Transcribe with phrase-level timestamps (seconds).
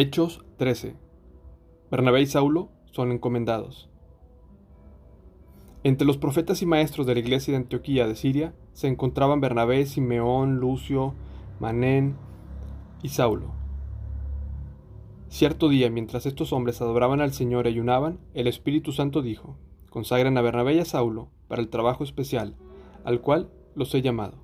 [0.00, 0.94] Hechos 13.
[1.90, 3.90] Bernabé y Saulo son encomendados.
[5.82, 9.84] Entre los profetas y maestros de la iglesia de Antioquía de Siria se encontraban Bernabé,
[9.86, 11.14] Simeón, Lucio,
[11.58, 12.14] Manén
[13.02, 13.50] y Saulo.
[15.30, 19.56] Cierto día, mientras estos hombres adoraban al Señor y ayunaban, el Espíritu Santo dijo,
[19.90, 22.54] consagren a Bernabé y a Saulo para el trabajo especial,
[23.02, 24.38] al cual los he llamado.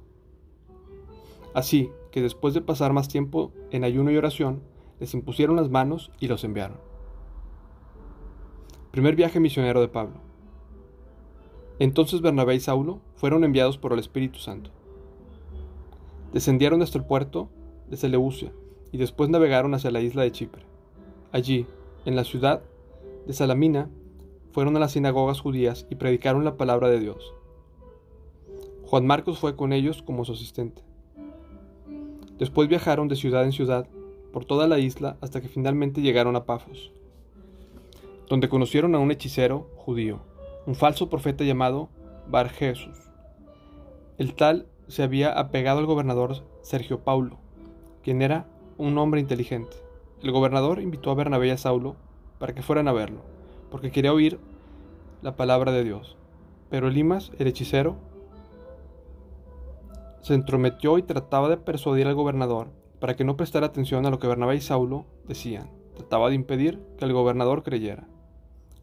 [1.55, 4.73] Así que después de pasar más tiempo en ayuno y oración,
[5.04, 6.78] les impusieron las manos y los enviaron.
[8.90, 10.14] Primer viaje misionero de Pablo.
[11.78, 14.70] Entonces Bernabé y Saulo fueron enviados por el Espíritu Santo.
[16.32, 17.50] Descendieron hasta el puerto
[17.90, 18.50] de Seleucia
[18.92, 20.64] y después navegaron hacia la isla de Chipre.
[21.32, 21.66] Allí,
[22.06, 22.62] en la ciudad
[23.27, 23.91] de Salamina,
[24.52, 27.34] fueron a las sinagogas judías y predicaron la palabra de Dios.
[28.86, 30.80] Juan Marcos fue con ellos como su asistente.
[32.38, 33.86] Después viajaron de ciudad en ciudad
[34.34, 36.90] por toda la isla hasta que finalmente llegaron a Pafos,
[38.28, 40.18] donde conocieron a un hechicero judío,
[40.66, 41.88] un falso profeta llamado
[42.28, 42.98] Bar Jesús.
[44.18, 47.38] El tal se había apegado al gobernador Sergio Paulo,
[48.02, 49.76] quien era un hombre inteligente.
[50.20, 51.94] El gobernador invitó a Bernabé y a Saulo
[52.41, 53.20] para que fueran a verlo,
[53.70, 54.41] porque quería oír
[55.22, 56.16] la palabra de Dios.
[56.70, 57.94] Pero Elimas, el hechicero,
[60.22, 62.66] se entrometió y trataba de persuadir al gobernador
[63.05, 65.69] para que no prestara atención a lo que Bernabé y Saulo decían.
[65.94, 68.08] Trataba de impedir que el gobernador creyera.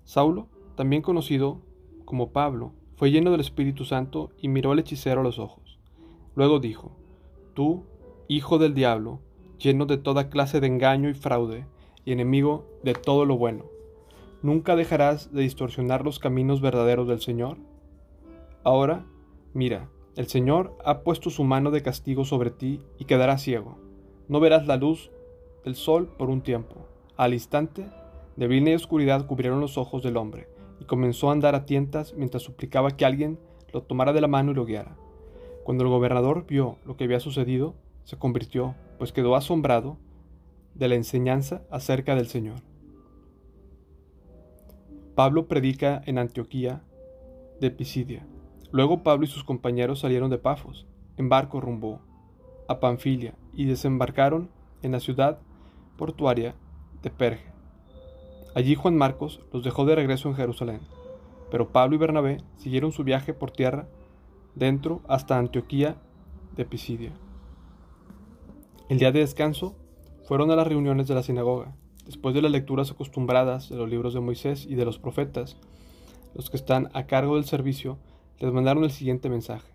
[0.04, 1.64] Saulo, también conocido
[2.06, 5.80] como Pablo, fue lleno del Espíritu Santo y miró al hechicero a los ojos.
[6.36, 6.96] Luego dijo,
[7.56, 7.88] Tú,
[8.28, 9.22] hijo del diablo,
[9.58, 11.66] lleno de toda clase de engaño y fraude,
[12.06, 13.66] y enemigo de todo lo bueno,
[14.44, 17.58] ¿nunca dejarás de distorsionar los caminos verdaderos del Señor?
[18.64, 19.04] Ahora,
[19.56, 23.80] mira, el Señor ha puesto su mano de castigo sobre ti y quedarás ciego
[24.28, 25.12] no verás la luz
[25.64, 26.88] del sol por un tiempo.
[27.18, 27.86] Al instante,
[28.36, 30.48] neblina y oscuridad cubrieron los ojos del hombre,
[30.80, 33.40] y comenzó a andar a tientas mientras suplicaba que alguien
[33.72, 34.98] lo tomara de la mano y lo guiara.
[35.64, 39.98] Cuando el gobernador vio lo que había sucedido, se convirtió, pues quedó asombrado
[40.74, 42.62] de la enseñanza acerca del Señor.
[45.16, 46.82] Pablo predica en Antioquía
[47.60, 48.26] de Pisidia.
[48.72, 52.02] Luego Pablo y sus compañeros salieron de Pafos, en barco rumbo
[52.72, 54.50] a Panfilia y desembarcaron
[54.82, 55.40] en la ciudad
[55.98, 56.56] portuaria
[57.04, 57.52] de Perge.
[58.56, 60.80] Allí Juan Marcos los dejó de regreso en Jerusalén,
[61.50, 63.88] pero Pablo y Bernabé siguieron su viaje por tierra
[64.56, 65.96] dentro hasta Antioquía
[66.56, 67.12] de Pisidia.
[68.90, 69.76] El día de descanso
[70.26, 71.74] fueron a las reuniones de la sinagoga.
[72.06, 75.56] Después de las lecturas acostumbradas de los libros de Moisés y de los profetas,
[76.34, 77.98] los que están a cargo del servicio
[78.40, 79.72] les mandaron el siguiente mensaje.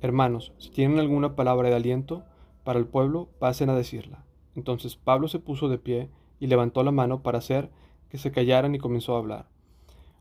[0.00, 2.24] Hermanos, si tienen alguna palabra de aliento
[2.64, 4.24] para el pueblo, pasen a decirla.
[4.56, 6.10] Entonces Pablo se puso de pie
[6.40, 7.70] y levantó la mano para hacer
[8.08, 9.48] que se callaran y comenzó a hablar.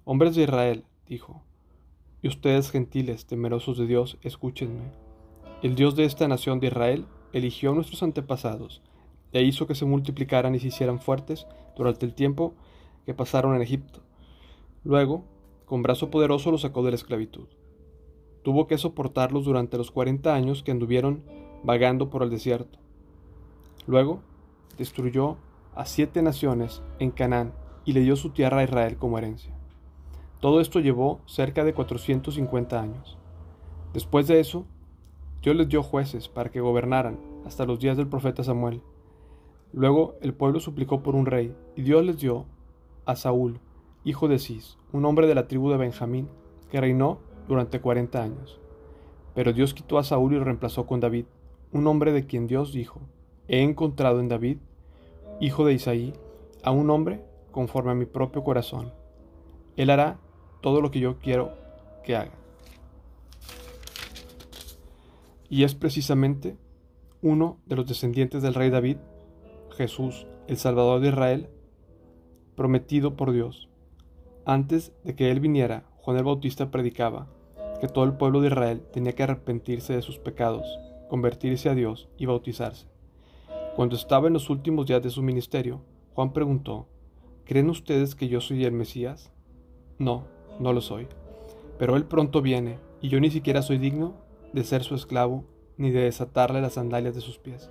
[0.06, 1.42] Hombres de Israel, dijo,
[2.22, 4.92] y ustedes gentiles, temerosos de Dios, escúchenme.
[5.62, 8.82] El Dios de esta nación de Israel eligió a nuestros antepasados
[9.32, 12.54] e hizo que se multiplicaran y se hicieran fuertes durante el tiempo
[13.06, 14.02] que pasaron en Egipto.
[14.84, 15.26] Luego,
[15.66, 17.48] con brazo poderoso los sacó de la esclavitud.
[18.44, 21.24] Tuvo que soportarlos durante los cuarenta años que anduvieron
[21.64, 22.80] vagando por el desierto.
[23.88, 24.22] Luego
[24.78, 25.38] destruyó
[25.76, 27.54] a siete naciones en Canaán
[27.86, 29.54] y le dio su tierra a Israel como herencia.
[30.40, 33.18] Todo esto llevó cerca de 450 años.
[33.94, 34.66] Después de eso,
[35.42, 38.82] Dios les dio jueces para que gobernaran hasta los días del profeta Samuel.
[39.72, 42.46] Luego el pueblo suplicó por un rey, y Dios les dio
[43.06, 43.60] a Saúl,
[44.04, 46.30] hijo de Cis, un hombre de la tribu de Benjamín,
[46.70, 48.60] que reinó durante 40 años.
[49.34, 51.26] Pero Dios quitó a Saúl y lo reemplazó con David,
[51.74, 53.02] un hombre de quien Dios dijo,
[53.48, 54.58] he encontrado en David,
[55.42, 56.14] hijo de Isaí,
[56.64, 58.94] a un hombre conforme a mi propio corazón.
[59.76, 60.20] Él hará
[60.62, 61.52] todo lo que yo quiero
[62.04, 62.32] que haga.
[65.50, 66.58] Y es precisamente
[67.22, 68.98] uno de los descendientes del rey David,
[69.76, 71.50] Jesús, el Salvador de Israel,
[72.56, 73.68] prometido por Dios.
[74.46, 77.28] Antes de que él viniera, Juan el Bautista predicaba
[77.82, 80.66] que todo el pueblo de Israel tenía que arrepentirse de sus pecados
[81.10, 82.88] convertirse a Dios y bautizarse.
[83.76, 85.82] Cuando estaba en los últimos días de su ministerio,
[86.14, 86.88] Juan preguntó,
[87.46, 89.32] ¿Creen ustedes que yo soy el Mesías?
[90.00, 90.26] No,
[90.60, 91.08] no lo soy.
[91.78, 94.14] Pero Él pronto viene, y yo ni siquiera soy digno
[94.54, 95.44] de ser su esclavo,
[95.78, 97.70] ni de desatarle las sandalias de sus pies.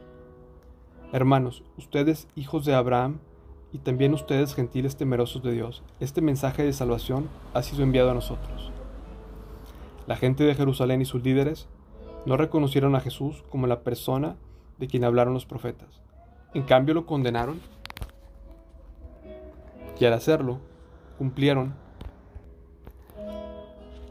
[1.13, 3.21] Hermanos, ustedes hijos de Abraham,
[3.73, 8.15] y también ustedes gentiles temerosos de Dios, este mensaje de salvación ha sido enviado a
[8.15, 8.71] nosotros.
[10.07, 11.69] La gente de Jerusalén y sus líderes
[12.25, 14.37] no reconocieron a Jesús como la persona
[14.79, 16.03] de quien hablaron los profetas.
[16.55, 17.61] En cambio lo condenaron
[19.99, 20.59] Y al hacerlo,
[21.17, 21.75] cumplieron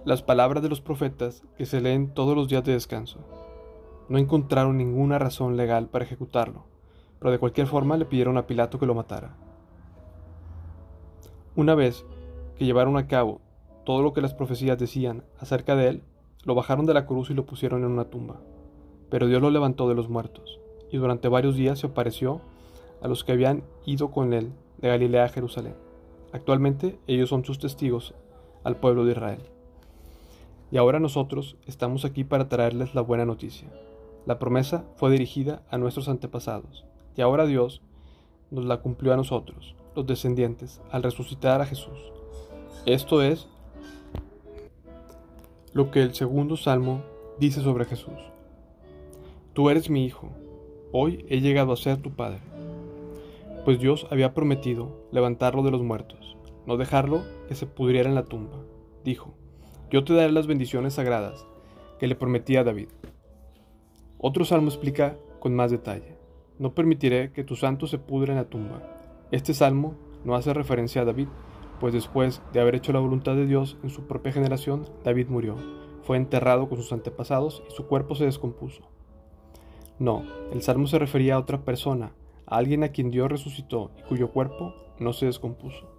[0.05, 3.19] las palabras de los profetas que se leen todos los días de descanso.
[4.07, 6.65] No encontraron ninguna razón legal para ejecutarlo,
[7.19, 9.35] pero de cualquier forma le pidieron a Pilato que lo matara.
[11.55, 12.05] Una vez
[12.57, 13.41] que llevaron a cabo
[13.83, 16.03] todo lo que las profecías decían acerca de él,
[16.43, 18.41] lo bajaron de la cruz y lo pusieron en una tumba.
[19.09, 20.59] Pero Dios lo levantó de los muertos,
[20.91, 22.41] y durante varios días se apareció
[23.01, 25.75] a los que habían ido con él de Galilea a Jerusalén.
[26.31, 28.13] Actualmente ellos son sus testigos
[28.63, 29.41] al pueblo de Israel.
[30.71, 33.67] Y ahora nosotros estamos aquí para traerles la buena noticia.
[34.25, 36.85] La promesa fue dirigida a nuestros antepasados,
[37.17, 37.81] y ahora Dios
[38.51, 42.11] nos la cumplió a nosotros, los descendientes, al resucitar a Jesús.
[42.85, 43.47] Esto es
[45.73, 47.01] lo que el segundo salmo
[47.39, 48.19] dice sobre Jesús.
[49.53, 50.29] Tú eres mi hijo,
[50.91, 52.39] hoy he llegado a ser tu padre.
[53.63, 56.35] Pues Dios había prometido levantarlo de los muertos,
[56.65, 58.57] no dejarlo que se pudriera en la tumba.
[59.05, 59.33] Dijo,
[59.89, 61.45] yo te daré las bendiciones sagradas
[61.99, 62.89] que le prometí a David.
[64.17, 66.17] Otro salmo explica con más detalle,
[66.59, 68.81] no permitiré que tu santo se pudre en la tumba.
[69.31, 69.95] Este salmo
[70.25, 71.27] no hace referencia a David,
[71.81, 75.55] pues después de haber hecho la voluntad de Dios en su propia generación, David murió,
[76.03, 78.83] fue enterrado con sus antepasados y su cuerpo se descompuso.
[79.97, 80.23] No,
[80.53, 82.13] el salmo se refería a otra persona,
[82.45, 85.89] a alguien a quien Dios resucitó y cuyo cuerpo no se descompuso.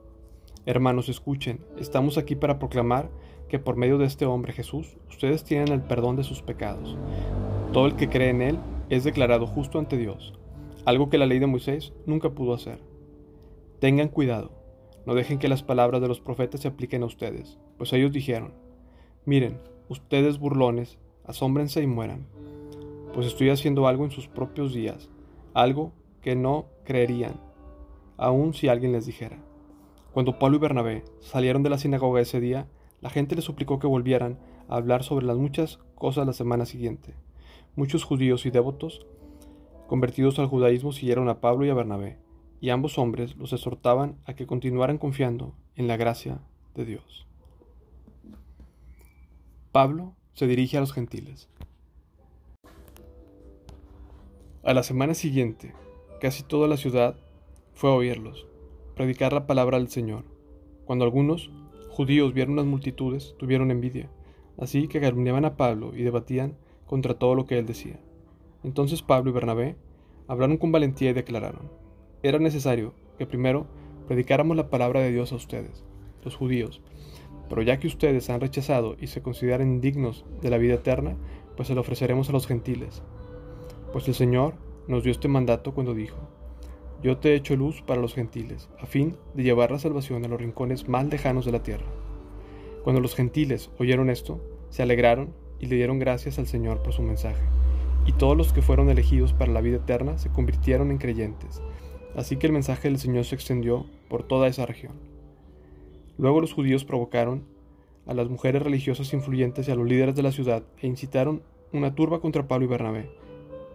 [0.67, 3.11] Hermanos, escuchen, estamos aquí para proclamar
[3.49, 6.97] que por medio de este hombre Jesús, ustedes tienen el perdón de sus pecados.
[7.73, 8.59] Todo el que cree en Él
[8.89, 10.33] es declarado justo ante Dios,
[10.85, 12.79] algo que la ley de Moisés nunca pudo hacer.
[13.81, 14.62] Tengan cuidado,
[15.07, 18.55] no dejen que las palabras de los profetas se apliquen a ustedes, pues ellos dijeron,
[19.25, 22.27] miren, ustedes burlones, asómbrense y mueran,
[23.13, 25.11] pues estoy haciendo algo en sus propios días,
[25.55, 27.41] algo que no creerían,
[28.17, 29.39] aun si alguien les dijera.
[30.13, 32.69] Cuando Pablo y Bernabé salieron de la sinagoga ese día,
[33.01, 34.39] la gente les suplicó que volvieran
[34.69, 37.15] a hablar sobre las muchas cosas la semana siguiente.
[37.75, 39.07] Muchos judíos y devotos
[39.89, 42.19] convertidos al judaísmo siguieron a Pablo y a Bernabé,
[42.63, 46.39] y ambos hombres los exhortaban a que continuaran confiando en la gracia
[46.77, 47.27] de Dios.
[49.73, 51.49] Pablo se dirige a los gentiles.
[54.63, 55.75] A la semana siguiente,
[56.21, 57.17] casi toda la ciudad
[57.75, 58.47] fue a oírlos,
[58.95, 60.25] predicar la palabra del Señor.
[60.85, 61.51] Cuando algunos
[61.91, 64.09] judíos vieron las multitudes, tuvieron envidia,
[64.57, 66.57] así que calumniaban a Pablo y debatían
[66.87, 67.99] contra todo lo que él decía.
[68.63, 69.75] Entonces Pablo y Bernabé
[70.29, 71.82] hablaron con valentía y declararon,
[72.23, 73.67] era necesario que primero
[74.07, 75.85] predicáramos la palabra de Dios a ustedes,
[76.25, 76.81] los judíos,
[77.49, 81.17] pero ya que ustedes han rechazado y se consideran dignos de la vida eterna,
[81.57, 83.03] pues se lo ofreceremos a los gentiles.
[83.93, 84.55] Pues el Señor
[84.87, 86.17] nos dio este mandato cuando dijo,
[87.03, 90.29] Yo te he hecho luz para los gentiles, a fin de llevar la salvación a
[90.29, 91.87] los rincones más lejanos de la tierra.
[92.85, 94.41] Cuando los gentiles oyeron esto,
[94.71, 97.43] se alegraron y le dieron gracias al Señor por su mensaje.
[98.07, 101.63] Y todos los que fueron elegidos para la vida eterna se convirtieron en creyentes
[102.17, 104.93] Así que el mensaje del Señor se extendió por toda esa región.
[106.19, 107.45] Luego los judíos provocaron
[108.07, 111.43] a las mujeres religiosas influyentes y a los líderes de la ciudad e incitaron
[111.73, 113.11] una turba contra Pablo y Bernabé,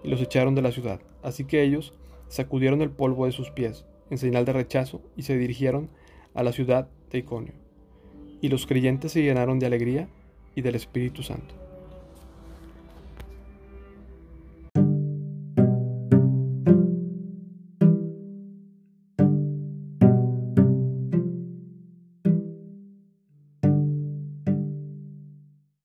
[0.03, 1.01] y los echaron de la ciudad.
[1.23, 1.93] Así que ellos
[2.27, 5.89] sacudieron el polvo de sus pies en señal de rechazo y se dirigieron
[6.33, 7.53] a la ciudad de Iconio.
[8.41, 10.07] Y los creyentes se llenaron de alegría
[10.55, 11.66] y del Espíritu Santo.